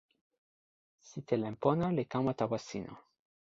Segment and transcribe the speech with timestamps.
[1.07, 2.93] sitelen pona li kama tawa sina.